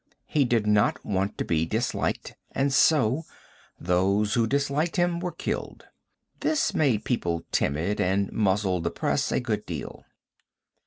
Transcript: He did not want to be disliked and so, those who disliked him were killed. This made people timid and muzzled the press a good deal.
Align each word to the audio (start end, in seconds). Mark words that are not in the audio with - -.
He 0.25 0.45
did 0.45 0.65
not 0.65 1.05
want 1.05 1.37
to 1.37 1.45
be 1.45 1.63
disliked 1.67 2.33
and 2.53 2.73
so, 2.73 3.21
those 3.79 4.33
who 4.33 4.47
disliked 4.47 4.95
him 4.95 5.19
were 5.19 5.31
killed. 5.31 5.85
This 6.39 6.73
made 6.73 7.05
people 7.05 7.45
timid 7.51 7.99
and 8.01 8.31
muzzled 8.31 8.83
the 8.83 8.89
press 8.89 9.31
a 9.31 9.39
good 9.39 9.63
deal. 9.67 10.03